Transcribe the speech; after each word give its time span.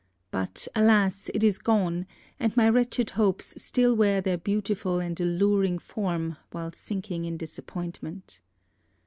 But, 0.31 0.67
alas! 0.73 1.29
it 1.31 1.43
is 1.43 1.59
gone; 1.59 2.07
and 2.39 2.57
my 2.57 2.67
wretched 2.67 3.11
hopes 3.11 3.61
still 3.61 3.95
wear 3.95 4.19
their 4.19 4.39
beautiful 4.39 4.99
and 4.99 5.19
alluring 5.21 5.77
form 5.77 6.37
while 6.49 6.71
sinking 6.73 7.23
in 7.25 7.37
disappointment. 7.37 8.41